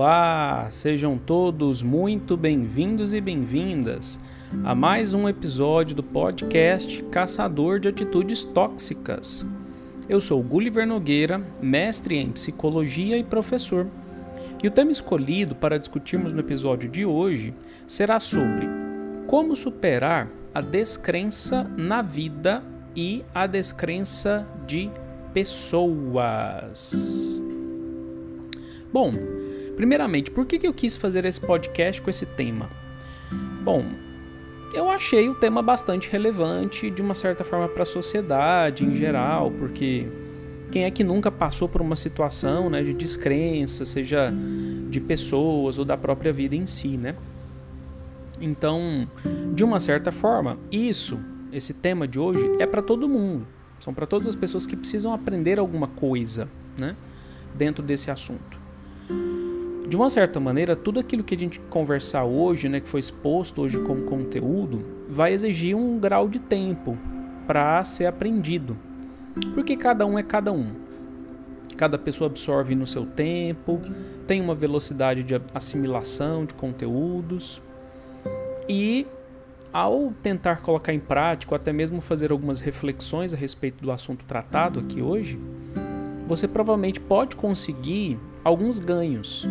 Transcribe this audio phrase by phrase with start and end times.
[0.00, 4.20] Olá, sejam todos muito bem-vindos e bem-vindas
[4.62, 9.44] a mais um episódio do podcast Caçador de Atitudes Tóxicas.
[10.08, 13.88] Eu sou Gulliver Nogueira, mestre em psicologia e professor.
[14.62, 17.52] E o tema escolhido para discutirmos no episódio de hoje
[17.88, 18.68] será sobre
[19.26, 22.62] como superar a descrença na vida
[22.94, 24.92] e a descrença de
[25.34, 26.92] pessoas.
[28.92, 29.37] Bom,
[29.78, 32.68] primeiramente, por que eu quis fazer esse podcast com esse tema?
[33.62, 33.86] Bom,
[34.74, 39.52] eu achei o tema bastante relevante de uma certa forma para a sociedade em geral,
[39.52, 40.08] porque
[40.72, 44.32] quem é que nunca passou por uma situação né, de descrença, seja
[44.90, 47.14] de pessoas ou da própria vida em si, né?
[48.40, 49.08] Então,
[49.54, 51.20] de uma certa forma, isso,
[51.52, 53.46] esse tema de hoje, é para todo mundo.
[53.78, 56.48] São para todas as pessoas que precisam aprender alguma coisa,
[56.80, 56.96] né?
[57.54, 58.58] Dentro desse assunto.
[59.88, 63.62] De uma certa maneira, tudo aquilo que a gente conversar hoje, né, que foi exposto
[63.62, 66.98] hoje como conteúdo, vai exigir um grau de tempo
[67.46, 68.76] para ser aprendido.
[69.54, 70.74] Porque cada um é cada um.
[71.74, 73.80] Cada pessoa absorve no seu tempo,
[74.26, 77.58] tem uma velocidade de assimilação de conteúdos.
[78.68, 79.06] E
[79.72, 84.22] ao tentar colocar em prática, ou até mesmo fazer algumas reflexões a respeito do assunto
[84.26, 85.40] tratado aqui hoje,
[86.26, 89.48] você provavelmente pode conseguir alguns ganhos.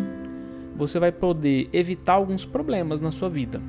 [0.78, 3.60] Você vai poder evitar alguns problemas na sua vida,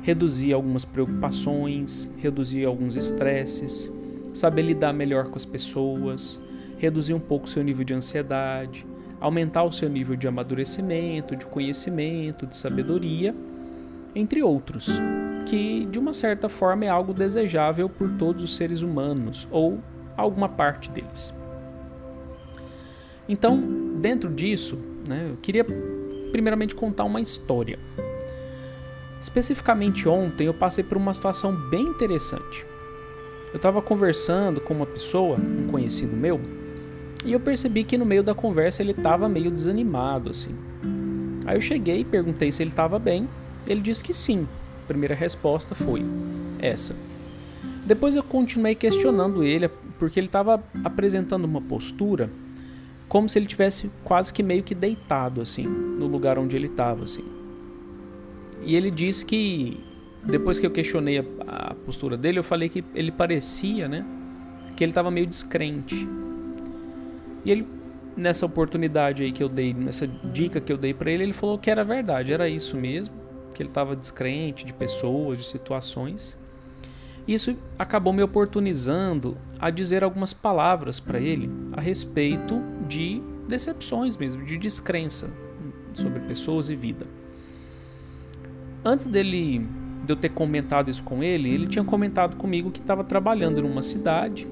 [0.00, 3.92] reduzir algumas preocupações, reduzir alguns estresses,
[4.32, 6.40] saber lidar melhor com as pessoas,
[6.78, 8.86] reduzir um pouco o seu nível de ansiedade,
[9.20, 13.34] aumentar o seu nível de amadurecimento, de conhecimento, de sabedoria,
[14.14, 14.88] entre outros
[15.44, 19.78] que de uma certa forma é algo desejável por todos os seres humanos ou
[20.16, 21.34] alguma parte deles.
[23.28, 23.60] Então,
[24.00, 25.66] dentro disso, né, eu queria
[26.30, 27.78] primeiramente contar uma história.
[29.20, 32.64] Especificamente ontem eu passei por uma situação bem interessante.
[33.52, 36.40] Eu estava conversando com uma pessoa, um conhecido meu,
[37.24, 40.56] e eu percebi que no meio da conversa ele estava meio desanimado assim.
[41.44, 43.28] Aí eu cheguei e perguntei se ele estava bem.
[43.66, 44.46] Ele disse que sim,
[44.88, 46.04] primeira resposta foi
[46.60, 46.96] essa.
[47.84, 49.68] Depois eu continuei questionando ele,
[49.98, 52.30] porque ele estava apresentando uma postura
[53.10, 57.02] como se ele tivesse quase que meio que deitado assim, no lugar onde ele estava
[57.02, 57.24] assim.
[58.62, 59.80] E ele disse que
[60.22, 64.06] depois que eu questionei a, a, postura dele, eu falei que ele parecia, né,
[64.76, 66.08] que ele estava meio descrente.
[67.44, 67.66] E ele
[68.16, 71.58] nessa oportunidade aí que eu dei, nessa dica que eu dei para ele, ele falou
[71.58, 73.14] que era verdade, era isso mesmo
[73.52, 76.36] que ele estava descrente de pessoas, de situações.
[77.26, 84.44] Isso acabou me oportunizando a dizer algumas palavras para ele a respeito de decepções mesmo,
[84.44, 85.30] de descrença
[85.92, 87.06] sobre pessoas e vida.
[88.84, 89.66] Antes dele
[90.04, 93.82] de eu ter comentado isso com ele, ele tinha comentado comigo que estava trabalhando numa
[93.82, 94.46] cidade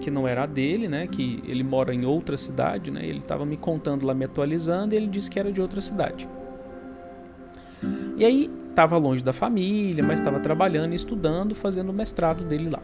[0.00, 1.06] que não era a dele, né?
[1.06, 3.04] Que ele mora em outra cidade, né?
[3.04, 6.26] Ele estava me contando lá, me atualizando, e ele disse que era de outra cidade.
[8.16, 12.80] E aí estava longe da família, mas estava trabalhando estudando, fazendo o mestrado dele lá.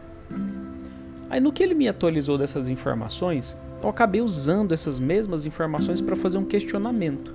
[1.29, 6.15] Aí no que ele me atualizou dessas informações, eu acabei usando essas mesmas informações para
[6.15, 7.33] fazer um questionamento.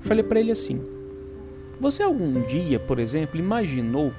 [0.00, 0.82] Falei para ele assim:
[1.80, 4.12] Você algum dia, por exemplo, imaginou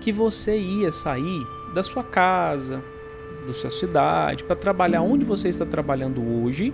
[0.00, 2.82] que você ia sair da sua casa,
[3.46, 6.72] da sua cidade, para trabalhar onde você está trabalhando hoje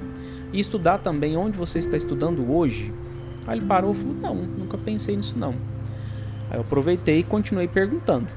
[0.52, 2.92] e estudar também onde você está estudando hoje?
[3.46, 5.54] Aí ele parou e falou: Não, nunca pensei nisso não.
[6.50, 8.28] Aí eu aproveitei e continuei perguntando.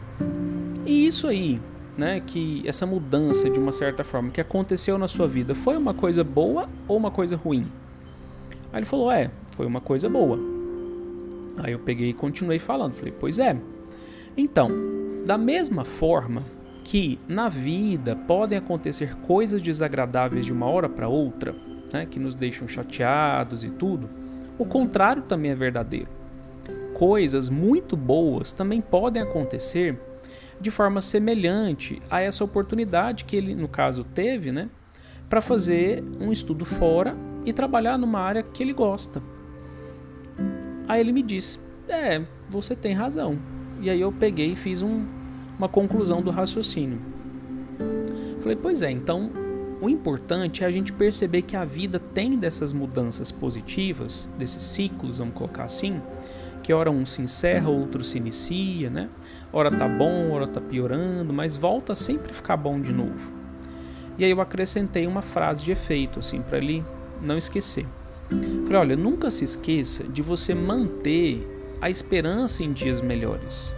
[0.86, 1.59] E isso aí,
[1.97, 5.94] né, que essa mudança de uma certa forma que aconteceu na sua vida, foi uma
[5.94, 7.68] coisa boa ou uma coisa ruim?
[8.72, 10.38] Aí ele falou: "É, foi uma coisa boa".
[11.57, 13.57] Aí eu peguei e continuei falando, falei: "Pois é.
[14.36, 14.69] Então,
[15.25, 16.44] da mesma forma
[16.84, 21.56] que na vida podem acontecer coisas desagradáveis de uma hora para outra,
[21.92, 24.10] né, que nos deixam chateados e tudo,
[24.57, 26.18] o contrário também é verdadeiro
[26.98, 30.00] coisas muito boas também podem acontecer
[30.59, 34.69] de forma semelhante a essa oportunidade que ele, no caso, teve, né,
[35.30, 37.15] para fazer um estudo fora
[37.45, 39.21] e trabalhar numa área que ele gosta.
[40.88, 43.38] Aí ele me disse: É, você tem razão.
[43.81, 45.06] E aí eu peguei e fiz um,
[45.57, 47.00] uma conclusão do raciocínio.
[48.42, 49.31] Falei: Pois é, então
[49.80, 55.19] o importante é a gente perceber que a vida tem dessas mudanças positivas, desses ciclos,
[55.19, 56.01] vamos colocar assim,
[56.68, 59.08] que hora um se encerra, outro se inicia, né?
[59.54, 63.31] Hora tá bom, hora tá piorando, mas volta sempre a ficar bom de novo.
[64.18, 66.84] E aí eu acrescentei uma frase de efeito assim para ele
[67.22, 67.86] não esquecer.
[68.66, 71.48] Falei, olha, nunca se esqueça de você manter
[71.80, 73.74] a esperança em dias melhores.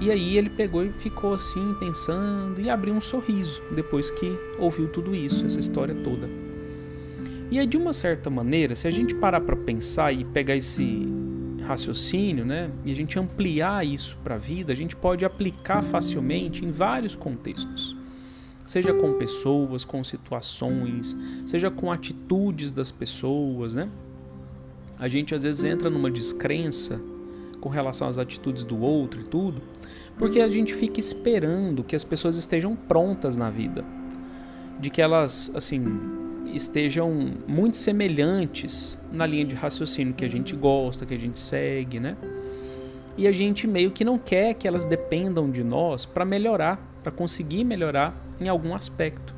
[0.00, 4.88] E aí ele pegou e ficou assim pensando e abriu um sorriso depois que ouviu
[4.88, 6.28] tudo isso, essa história toda.
[7.52, 11.16] E aí de uma certa maneira, se a gente parar para pensar e pegar esse
[11.68, 16.64] raciocínio, né, e a gente ampliar isso para a vida, a gente pode aplicar facilmente
[16.64, 17.94] em vários contextos.
[18.66, 21.16] Seja com pessoas, com situações,
[21.46, 23.88] seja com atitudes das pessoas, né?
[24.98, 27.00] A gente às vezes entra numa descrença
[27.60, 29.62] com relação às atitudes do outro e tudo,
[30.18, 33.84] porque a gente fica esperando que as pessoas estejam prontas na vida,
[34.78, 35.84] de que elas, assim,
[36.54, 42.00] estejam muito semelhantes na linha de raciocínio que a gente gosta, que a gente segue,
[42.00, 42.16] né?
[43.16, 47.10] E a gente meio que não quer que elas dependam de nós para melhorar, para
[47.10, 49.34] conseguir melhorar em algum aspecto.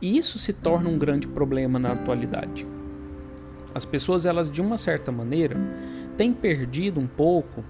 [0.00, 2.66] E isso se torna um grande problema na atualidade.
[3.74, 5.56] As pessoas, elas de uma certa maneira,
[6.16, 7.62] têm perdido um pouco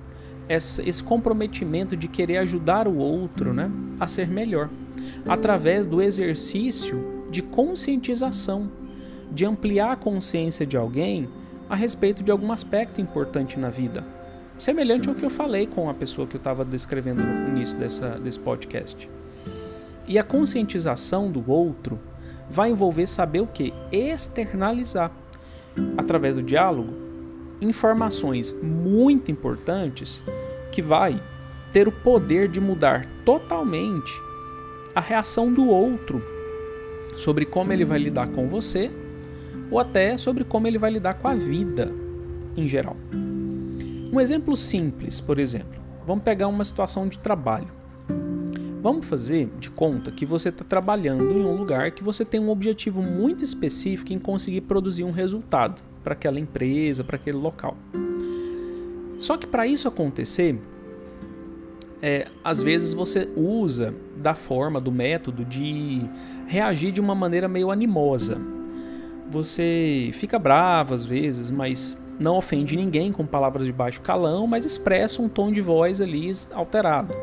[0.48, 4.68] esse comprometimento de querer ajudar o outro né, a ser melhor,
[5.28, 8.70] através do exercício de conscientização,
[9.30, 11.28] de ampliar a consciência de alguém
[11.68, 14.04] a respeito de algum aspecto importante na vida.
[14.58, 18.18] Semelhante ao que eu falei com a pessoa que eu estava descrevendo no início dessa,
[18.18, 19.08] desse podcast.
[20.06, 21.98] E a conscientização do outro
[22.50, 23.72] vai envolver saber o que?
[23.92, 25.12] Externalizar,
[25.96, 26.92] através do diálogo,
[27.60, 30.22] informações muito importantes
[30.72, 31.22] que vai
[31.72, 34.12] ter o poder de mudar totalmente
[34.94, 36.39] a reação do outro
[37.16, 38.90] sobre como ele vai lidar com você
[39.70, 41.92] ou até sobre como ele vai lidar com a vida
[42.56, 42.96] em geral.
[44.12, 47.68] Um exemplo simples, por exemplo, vamos pegar uma situação de trabalho.
[48.82, 52.48] Vamos fazer de conta que você está trabalhando em um lugar que você tem um
[52.48, 57.76] objetivo muito específico em conseguir produzir um resultado para aquela empresa, para aquele local.
[59.18, 60.58] Só que para isso acontecer,
[62.00, 66.02] é, às vezes você usa da forma, do método de
[66.50, 68.36] reagir de uma maneira meio animosa.
[69.30, 74.64] Você fica bravo às vezes, mas não ofende ninguém com palavras de baixo calão, mas
[74.64, 77.14] expressa um tom de voz ali alterado.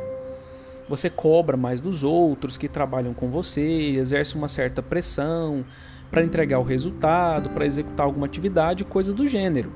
[0.88, 5.65] Você cobra mais dos outros que trabalham com você, exerce uma certa pressão
[6.09, 9.74] para entregar o resultado, para executar alguma atividade, coisa do gênero.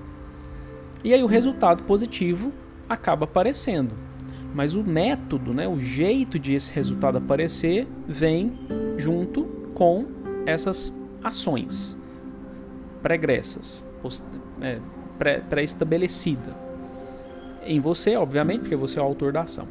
[1.03, 2.53] E aí o resultado positivo
[2.87, 3.93] acaba aparecendo.
[4.53, 8.53] Mas o método, né, o jeito de esse resultado aparecer, vem
[8.97, 10.05] junto com
[10.45, 10.93] essas
[11.23, 11.97] ações
[13.01, 13.83] pregressas,
[14.61, 14.79] é,
[15.49, 16.55] pré-estabelecida.
[17.63, 19.67] Em você, obviamente, porque você é o autor da ação.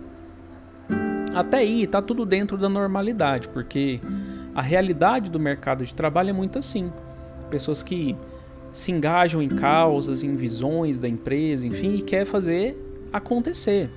[1.35, 4.01] Até aí está tudo dentro da normalidade, porque
[4.55, 6.93] a realidade do mercado de trabalho é muito assim.
[7.51, 8.17] Pessoas que
[8.73, 12.77] se engajam em causas, em visões da empresa, enfim, e quer fazer
[13.13, 13.91] acontecer.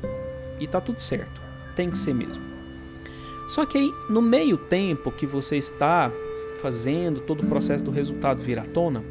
[0.63, 1.41] E tá tudo certo.
[1.75, 2.41] Tem que ser mesmo.
[3.49, 6.09] Só que aí, no meio tempo que você está
[6.61, 9.03] fazendo todo o processo do resultado vir à tona,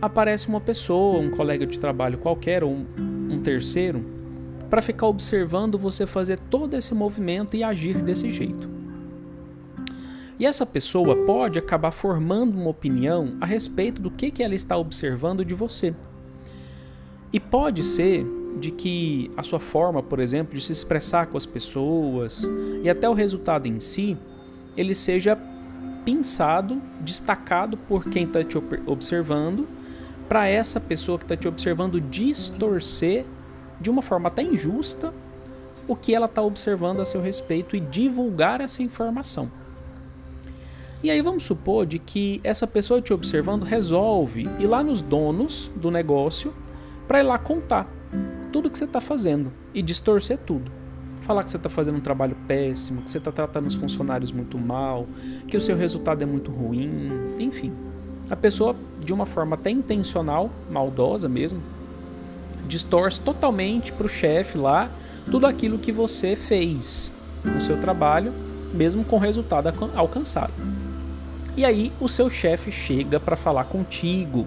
[0.00, 4.02] aparece uma pessoa, um colega de trabalho qualquer ou um, terceiro,
[4.70, 8.70] para ficar observando você fazer todo esse movimento e agir desse jeito.
[10.38, 14.76] E essa pessoa pode acabar formando uma opinião a respeito do que, que ela está
[14.76, 15.94] observando de você.
[17.32, 18.26] E pode ser
[18.58, 22.48] de que a sua forma, por exemplo, de se expressar com as pessoas
[22.82, 24.16] e até o resultado em si,
[24.76, 25.38] ele seja
[26.04, 28.56] pensado, destacado por quem está te
[28.86, 29.68] observando,
[30.28, 33.24] para essa pessoa que está te observando distorcer
[33.80, 35.12] de uma forma até injusta
[35.86, 39.50] o que ela está observando a seu respeito e divulgar essa informação.
[41.02, 45.70] E aí vamos supor de que essa pessoa te observando resolve ir lá nos donos
[45.74, 46.54] do negócio
[47.08, 48.01] para ir lá contar
[48.52, 50.70] tudo que você está fazendo e distorcer tudo.
[51.22, 54.58] Falar que você está fazendo um trabalho péssimo, que você está tratando os funcionários muito
[54.58, 55.06] mal,
[55.48, 57.72] que o seu resultado é muito ruim, enfim.
[58.28, 61.62] A pessoa, de uma forma até intencional, maldosa mesmo,
[62.66, 64.90] distorce totalmente para o chefe lá
[65.30, 67.10] tudo aquilo que você fez
[67.44, 68.32] no seu trabalho,
[68.74, 70.52] mesmo com resultado alcançado.
[71.56, 74.46] E aí o seu chefe chega para falar contigo.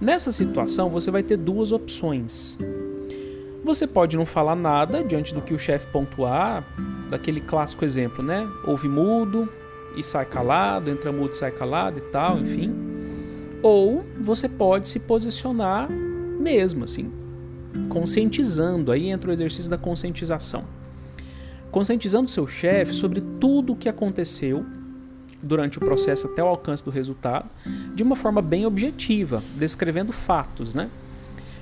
[0.00, 2.58] Nessa situação, você vai ter duas opções.
[3.66, 6.64] Você pode não falar nada diante do que o chefe pontuar,
[7.10, 8.48] daquele clássico exemplo, né?
[8.64, 9.48] Ouve mudo
[9.96, 12.72] e sai calado, entra mudo e sai calado e tal, enfim.
[13.60, 17.10] Ou você pode se posicionar mesmo, assim,
[17.88, 18.92] conscientizando.
[18.92, 20.62] Aí entra o exercício da conscientização.
[21.72, 24.64] Conscientizando seu chefe sobre tudo o que aconteceu
[25.42, 27.50] durante o processo até o alcance do resultado,
[27.96, 30.88] de uma forma bem objetiva, descrevendo fatos, né?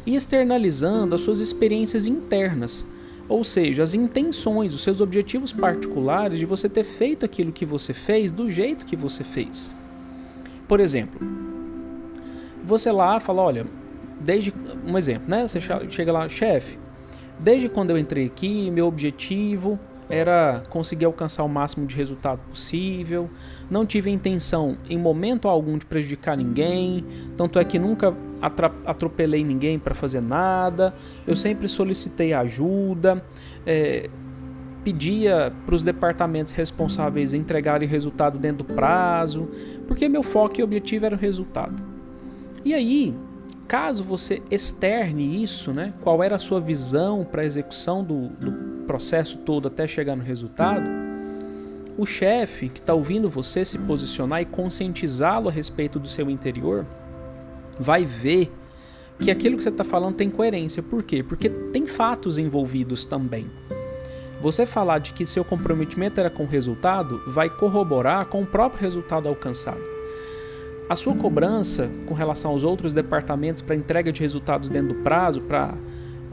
[0.07, 2.85] E externalizando as suas experiências internas,
[3.29, 7.95] ou seja, as intenções, os seus objetivos particulares de você ter feito aquilo que você
[7.95, 9.75] fez do jeito que você fez.
[10.69, 11.21] Por exemplo,
[12.63, 13.67] você lá fala, olha,
[14.21, 14.53] desde
[14.87, 15.47] um exemplo, né?
[15.47, 16.79] Você chega lá, chefe,
[17.39, 23.31] desde quando eu entrei aqui, meu objetivo era conseguir alcançar o máximo de resultado possível.
[23.71, 27.05] Não tive intenção em momento algum de prejudicar ninguém,
[27.37, 28.15] tanto é que nunca
[28.85, 30.95] atropelei ninguém para fazer nada.
[31.27, 33.25] Eu sempre solicitei ajuda,
[33.67, 34.11] é,
[34.85, 39.49] pedia para os departamentos responsáveis entregarem o resultado dentro do prazo,
[39.89, 41.83] porque meu foco e objetivo era o resultado.
[42.65, 43.15] E aí,
[43.67, 48.74] caso você externe isso, né, qual era a sua visão para a execução do, do
[48.85, 50.85] processo todo até chegar no resultado,
[51.97, 56.85] o chefe que está ouvindo você se posicionar e conscientizá-lo a respeito do seu interior
[57.79, 58.53] vai ver
[59.19, 60.83] que aquilo que você está falando tem coerência.
[60.83, 61.23] Por quê?
[61.23, 63.49] Porque tem fatos envolvidos também.
[64.41, 68.81] Você falar de que seu comprometimento era com o resultado vai corroborar com o próprio
[68.83, 69.81] resultado alcançado.
[70.89, 75.41] A sua cobrança com relação aos outros departamentos para entrega de resultados dentro do prazo,
[75.41, 75.75] para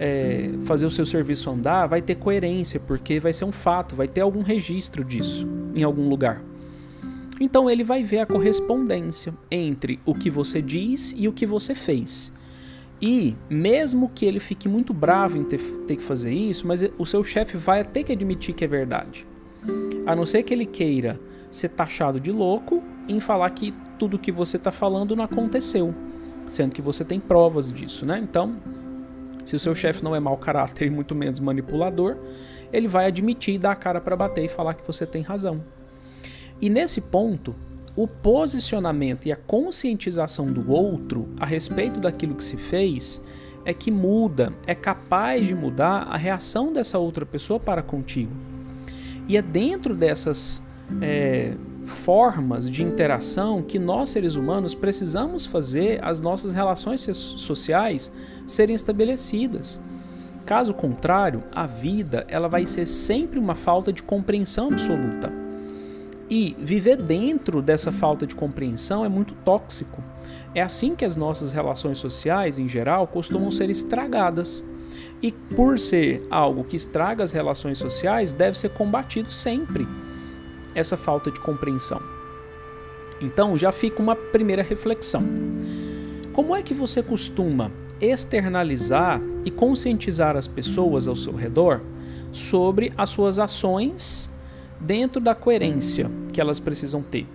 [0.03, 4.07] é, fazer o seu serviço andar, vai ter coerência, porque vai ser um fato, vai
[4.07, 6.41] ter algum registro disso em algum lugar.
[7.39, 11.75] Então ele vai ver a correspondência entre o que você diz e o que você
[11.75, 12.33] fez.
[12.99, 17.05] E mesmo que ele fique muito bravo em ter, ter que fazer isso, mas o
[17.05, 19.27] seu chefe vai ter que admitir que é verdade.
[20.07, 21.19] A não ser que ele queira
[21.51, 25.93] ser taxado de louco em falar que tudo que você está falando não aconteceu,
[26.47, 28.19] sendo que você tem provas disso, né?
[28.19, 28.55] Então,
[29.43, 32.17] se o seu chefe não é mau caráter e muito menos manipulador,
[32.71, 35.63] ele vai admitir, dar a cara para bater e falar que você tem razão.
[36.61, 37.55] E nesse ponto,
[37.95, 43.21] o posicionamento e a conscientização do outro a respeito daquilo que se fez
[43.65, 48.31] é que muda, é capaz de mudar a reação dessa outra pessoa para contigo.
[49.27, 50.63] E é dentro dessas
[51.01, 51.55] é,
[51.91, 58.11] formas de interação que nós seres humanos precisamos fazer as nossas relações sociais
[58.47, 59.79] serem estabelecidas.
[60.45, 65.31] Caso contrário, a vida ela vai ser sempre uma falta de compreensão absoluta.
[66.29, 70.01] E viver dentro dessa falta de compreensão é muito tóxico.
[70.55, 74.63] É assim que as nossas relações sociais, em geral, costumam ser estragadas.
[75.21, 79.87] E por ser algo que estraga as relações sociais, deve ser combatido sempre
[80.75, 82.01] essa falta de compreensão.
[83.21, 85.23] Então já fica uma primeira reflexão.
[86.33, 91.81] Como é que você costuma externalizar e conscientizar as pessoas ao seu redor
[92.31, 94.31] sobre as suas ações
[94.79, 97.27] dentro da coerência que elas precisam ter?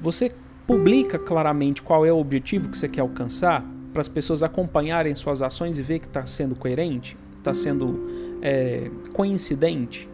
[0.00, 0.32] Você
[0.66, 5.42] publica claramente qual é o objetivo que você quer alcançar para as pessoas acompanharem suas
[5.42, 10.08] ações e ver que está sendo coerente, está sendo é, coincidente?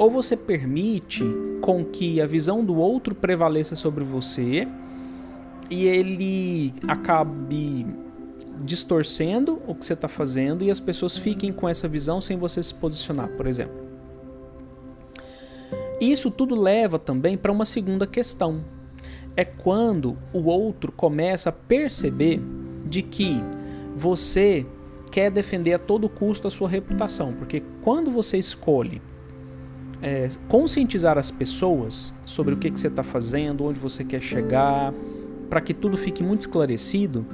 [0.00, 1.22] Ou você permite
[1.60, 4.66] com que a visão do outro prevaleça sobre você
[5.68, 7.86] e ele acabe
[8.64, 12.62] distorcendo o que você está fazendo e as pessoas fiquem com essa visão sem você
[12.62, 13.76] se posicionar, por exemplo.
[16.00, 18.64] Isso tudo leva também para uma segunda questão.
[19.36, 22.40] É quando o outro começa a perceber
[22.86, 23.44] de que
[23.94, 24.64] você
[25.10, 29.02] quer defender a todo custo a sua reputação, porque quando você escolhe
[30.02, 34.92] é, conscientizar as pessoas sobre o que, que você está fazendo, onde você quer chegar,
[35.48, 37.26] para que tudo fique muito esclarecido,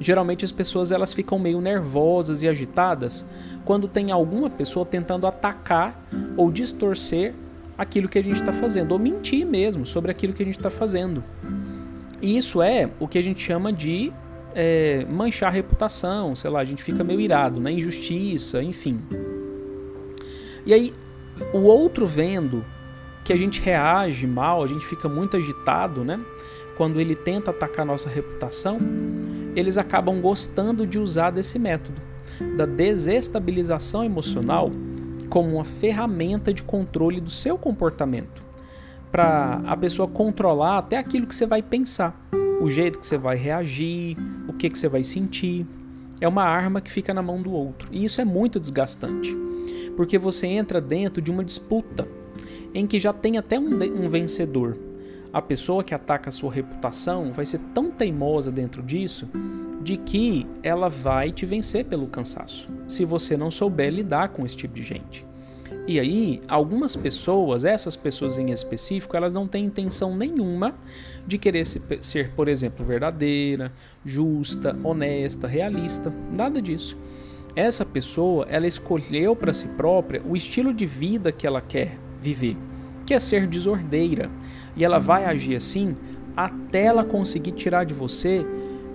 [0.00, 3.26] geralmente as pessoas elas ficam meio nervosas e agitadas
[3.64, 7.34] quando tem alguma pessoa tentando atacar ou distorcer
[7.76, 10.70] aquilo que a gente está fazendo, ou mentir mesmo sobre aquilo que a gente está
[10.70, 11.22] fazendo.
[12.20, 14.12] E isso é o que a gente chama de
[14.54, 17.70] é, manchar a reputação, sei lá, a gente fica meio irado, né?
[17.70, 19.00] injustiça, enfim.
[20.66, 20.92] E aí
[21.52, 22.64] o outro vendo
[23.24, 26.18] que a gente reage mal, a gente fica muito agitado, né?
[26.76, 28.78] Quando ele tenta atacar nossa reputação,
[29.54, 32.00] eles acabam gostando de usar desse método,
[32.56, 34.70] da desestabilização emocional,
[35.28, 38.42] como uma ferramenta de controle do seu comportamento,
[39.12, 42.18] para a pessoa controlar até aquilo que você vai pensar,
[42.60, 44.16] o jeito que você vai reagir,
[44.48, 45.66] o que, que você vai sentir.
[46.20, 49.47] É uma arma que fica na mão do outro, e isso é muito desgastante
[49.98, 52.06] porque você entra dentro de uma disputa
[52.72, 54.78] em que já tem até um, um vencedor.
[55.32, 59.28] A pessoa que ataca a sua reputação vai ser tão teimosa dentro disso
[59.82, 64.54] de que ela vai te vencer pelo cansaço, se você não souber lidar com esse
[64.54, 65.26] tipo de gente.
[65.84, 70.76] E aí, algumas pessoas, essas pessoas em específico, elas não têm intenção nenhuma
[71.26, 73.72] de querer ser, por exemplo, verdadeira,
[74.04, 76.96] justa, honesta, realista, nada disso.
[77.58, 82.56] Essa pessoa, ela escolheu para si própria o estilo de vida que ela quer viver,
[83.04, 84.30] que é ser desordeira.
[84.76, 85.96] E ela vai agir assim
[86.36, 88.46] até ela conseguir tirar de você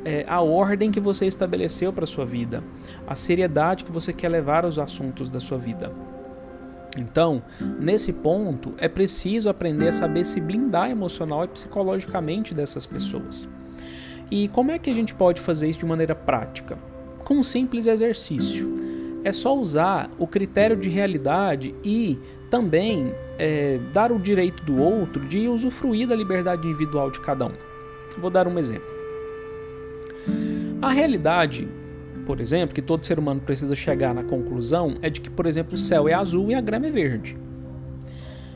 [0.05, 2.63] é, a ordem que você estabeleceu para sua vida,
[3.05, 5.91] a seriedade que você quer levar aos assuntos da sua vida.
[6.98, 7.43] Então,
[7.82, 13.46] nesse ponto, é preciso aprender a saber se blindar emocional e psicologicamente dessas pessoas.
[14.32, 16.77] E como é que a gente pode fazer isso de maneira prática?
[17.24, 18.74] Com um simples exercício.
[19.24, 25.25] É só usar o critério de realidade e também é, dar o direito do outro
[25.25, 27.53] de usufruir da liberdade individual de cada um.
[28.18, 28.94] Vou dar um exemplo.
[30.82, 31.68] A realidade
[32.25, 35.74] por exemplo, que todo ser humano precisa chegar na conclusão é de que, por exemplo,
[35.74, 37.38] o céu é azul e a grama é verde.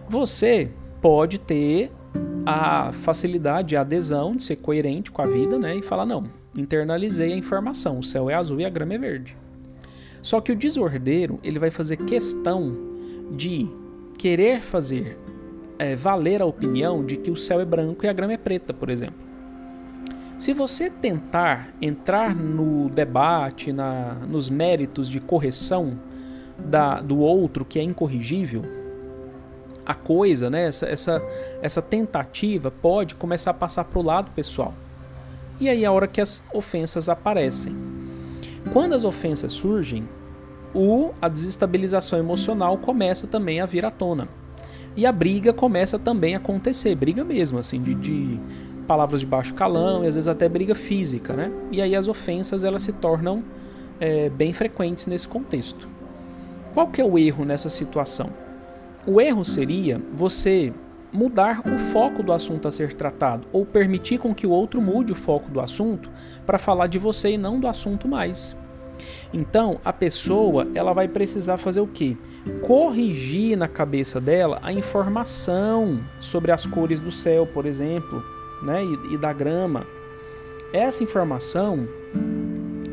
[0.08, 0.70] Você
[1.02, 1.92] pode ter
[2.46, 6.24] a facilidade, a adesão de ser coerente com a vida, né, e falar não,
[6.58, 9.38] internalizei a informação, o céu é azul e a grama é verde.
[10.22, 12.76] Só que o desordeiro, ele vai fazer questão
[13.32, 13.68] de
[14.18, 15.18] querer fazer
[15.78, 18.74] é, valer a opinião de que o céu é branco e a grama é preta,
[18.74, 19.28] por exemplo.
[20.38, 26.00] Se você tentar entrar no debate, na, nos méritos de correção
[26.58, 28.64] da, do outro que é incorrigível,
[29.86, 31.22] a coisa, né, essa, essa,
[31.62, 34.74] essa tentativa pode começar a passar para o lado pessoal.
[35.60, 37.76] E aí é a hora que as ofensas aparecem.
[38.72, 40.08] Quando as ofensas surgem,
[40.74, 44.28] o, a desestabilização emocional começa também a vir à tona.
[44.96, 48.40] E a briga começa também a acontecer, briga mesmo, assim, de, de
[48.88, 51.52] palavras de baixo calão e às vezes até briga física, né?
[51.72, 53.44] E aí as ofensas elas se tornam
[54.00, 55.88] é, bem frequentes nesse contexto.
[56.74, 58.30] Qual que é o erro nessa situação?
[59.06, 60.74] O erro seria você
[61.12, 65.12] mudar o foco do assunto a ser tratado ou permitir com que o outro mude
[65.12, 66.10] o foco do assunto
[66.46, 68.56] para falar de você e não do assunto mais.
[69.34, 72.17] Então, a pessoa, ela vai precisar fazer o quê?
[72.62, 78.24] Corrigir na cabeça dela a informação sobre as cores do céu, por exemplo,
[78.63, 79.86] né, e, e da grama.
[80.74, 81.88] Essa informação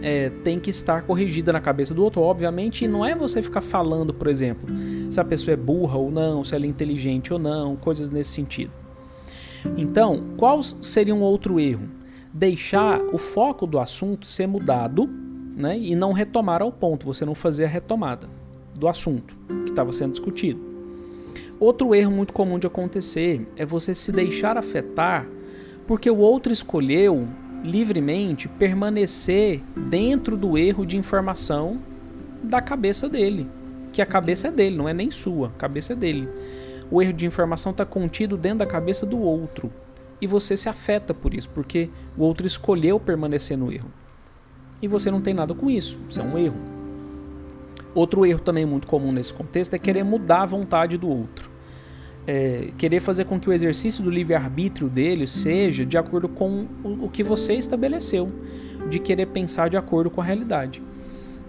[0.02, 3.60] é, tem que estar corrigida na cabeça do outro, obviamente, e não é você ficar
[3.60, 4.66] falando, por exemplo,
[5.14, 8.30] se a pessoa é burra ou não, se ela é inteligente ou não, coisas nesse
[8.32, 8.72] sentido.
[9.76, 11.88] Então, qual seria um outro erro?
[12.32, 15.08] Deixar o foco do assunto ser mudado
[15.56, 18.28] né, e não retomar ao ponto, você não fazer a retomada
[18.74, 20.60] do assunto que estava sendo discutido.
[21.60, 25.26] Outro erro muito comum de acontecer é você se deixar afetar
[25.86, 27.28] porque o outro escolheu
[27.62, 31.80] livremente permanecer dentro do erro de informação
[32.42, 33.48] da cabeça dele,
[33.94, 36.28] que a cabeça é dele, não é nem sua, a cabeça é dele.
[36.90, 39.72] O erro de informação está contido dentro da cabeça do outro
[40.20, 43.90] e você se afeta por isso, porque o outro escolheu permanecer no erro.
[44.82, 46.58] E você não tem nada com isso, isso é um erro.
[47.94, 51.54] Outro erro também muito comum nesse contexto é querer mudar a vontade do outro
[52.26, 57.04] é, querer fazer com que o exercício do livre-arbítrio dele seja de acordo com o,
[57.04, 58.32] o que você estabeleceu,
[58.88, 60.82] de querer pensar de acordo com a realidade.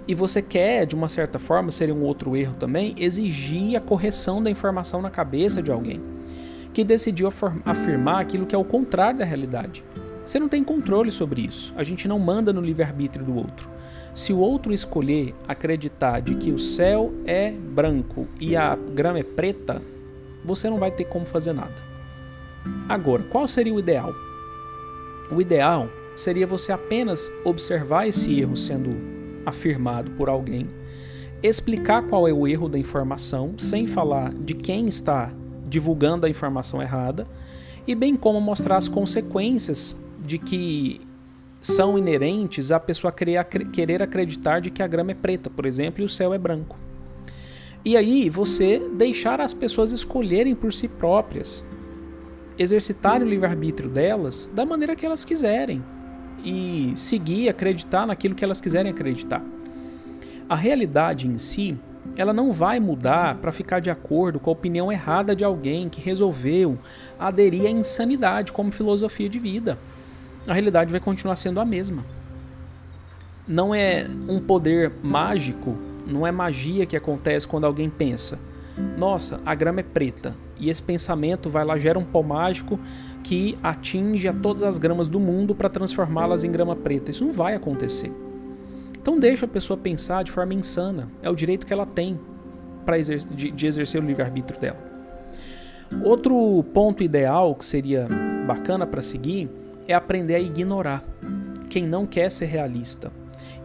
[0.08, 4.42] E você quer, de uma certa forma, seria um outro erro também, exigir a correção
[4.42, 6.02] da informação na cabeça de alguém
[6.76, 7.32] que decidiu
[7.66, 9.82] afirmar aquilo que é o contrário da realidade.
[10.26, 11.74] Você não tem controle sobre isso.
[11.78, 13.70] A gente não manda no livre-arbítrio do outro.
[14.14, 19.24] Se o outro escolher acreditar de que o céu é branco e a grama é
[19.24, 19.82] preta,
[20.44, 21.76] você não vai ter como fazer nada.
[22.90, 24.14] Agora, qual seria o ideal?
[25.32, 29.15] O ideal seria você apenas observar esse erro sendo
[29.46, 30.68] afirmado por alguém,
[31.44, 35.32] explicar qual é o erro da informação, sem falar de quem está
[35.68, 37.28] divulgando a informação errada,
[37.88, 41.02] e bem como mostrar as consequências de que
[41.62, 46.06] são inerentes a pessoa querer acreditar de que a grama é preta, por exemplo, e
[46.06, 46.78] o céu é branco.
[47.84, 51.64] E aí você deixar as pessoas escolherem por si próprias,
[52.58, 55.84] exercitar o livre-arbítrio delas da maneira que elas quiserem
[56.46, 59.44] e seguir, acreditar naquilo que elas quiserem acreditar.
[60.48, 61.78] A realidade em si,
[62.16, 66.00] ela não vai mudar para ficar de acordo com a opinião errada de alguém que
[66.00, 66.78] resolveu
[67.20, 69.78] aderir à insanidade como filosofia de vida.
[70.48, 72.06] A realidade vai continuar sendo a mesma.
[73.48, 78.40] Não é um poder mágico não é magia que acontece quando alguém pensa,
[78.98, 80.36] nossa, a grama é preta.
[80.58, 82.80] E esse pensamento vai lá, gera um pó mágico
[83.26, 87.10] que atinge a todas as gramas do mundo para transformá-las em grama preta.
[87.10, 88.12] Isso não vai acontecer.
[89.02, 91.10] Então deixa a pessoa pensar de forma insana.
[91.24, 92.20] É o direito que ela tem.
[92.86, 94.78] pra exer de, de exercer o livre-arbítrio dela.
[96.04, 98.08] Outro ponto ideal que seria
[98.46, 99.50] bacana para seguir
[99.88, 101.04] é aprender a ignorar
[101.68, 103.12] quem não quer ser realista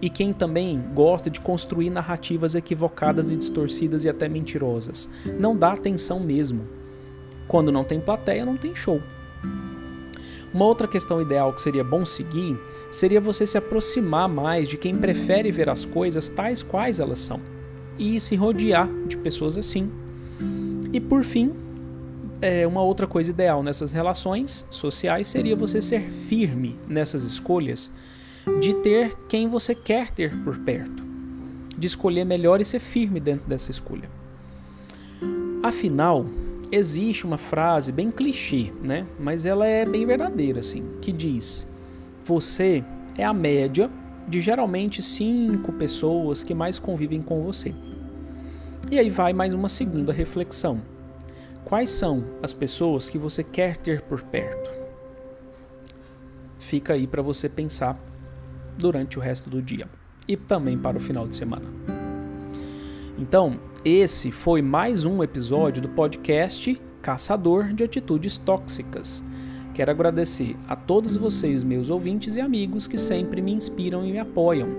[0.00, 5.06] e quem também gosta de construir narrativas equivocadas e distorcidas e até mentirosas.
[5.38, 6.66] Não dá atenção mesmo.
[7.46, 9.02] Quando não tem plateia, não tem show.
[10.52, 12.58] Uma outra questão ideal que seria bom seguir
[12.90, 17.40] seria você se aproximar mais de quem prefere ver as coisas tais quais elas são
[17.98, 19.90] e se rodear de pessoas assim.
[20.92, 21.54] E por fim,
[22.40, 27.90] é, uma outra coisa ideal nessas relações sociais seria você ser firme nessas escolhas
[28.60, 31.04] de ter quem você quer ter por perto,
[31.76, 34.10] de escolher melhor e ser firme dentro dessa escolha.
[35.62, 36.24] Afinal,
[36.70, 39.06] existe uma frase bem clichê, né?
[39.18, 41.66] Mas ela é bem verdadeira, assim, que diz:
[42.24, 42.84] você
[43.16, 43.90] é a média
[44.28, 47.74] de geralmente cinco pessoas que mais convivem com você.
[48.90, 50.80] E aí vai mais uma segunda reflexão.
[51.64, 54.70] Quais são as pessoas que você quer ter por perto?
[56.58, 57.98] Fica aí para você pensar
[58.78, 59.88] durante o resto do dia
[60.26, 61.89] e também para o final de semana.
[63.20, 69.22] Então, esse foi mais um episódio do podcast Caçador de Atitudes Tóxicas.
[69.74, 74.18] Quero agradecer a todos vocês, meus ouvintes e amigos, que sempre me inspiram e me
[74.18, 74.70] apoiam.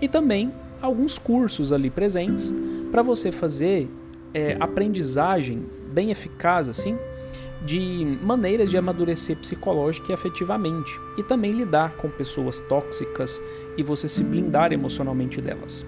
[0.00, 2.54] E também alguns cursos ali presentes
[2.90, 3.88] para você fazer
[4.32, 6.96] é, aprendizagem bem eficaz assim
[7.64, 13.40] de maneiras de amadurecer psicológica e afetivamente e também lidar com pessoas tóxicas
[13.76, 15.84] e você se blindar emocionalmente delas.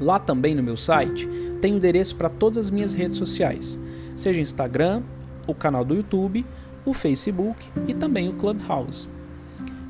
[0.00, 1.28] Lá também no meu site
[1.60, 3.78] tem o endereço para todas as minhas redes sociais,
[4.14, 5.02] seja Instagram,
[5.46, 6.44] o canal do YouTube,
[6.84, 9.08] o Facebook e também o Clubhouse.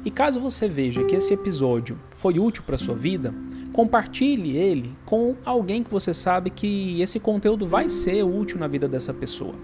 [0.04, 3.34] E caso você veja que esse episódio foi útil para sua vida,
[3.76, 8.88] compartilhe ele com alguém que você sabe que esse conteúdo vai ser útil na vida
[8.88, 9.54] dessa pessoa.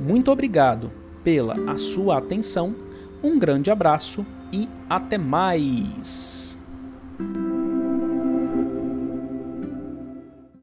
[0.00, 0.90] Muito obrigado
[1.22, 2.74] pela a sua atenção,
[3.22, 6.58] um grande abraço e até mais!